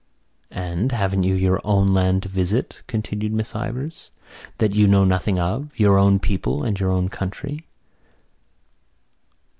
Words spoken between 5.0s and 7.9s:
nothing of, your own people, and your own country?"